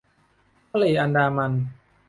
[0.69, 1.53] ทะเลอันดามัน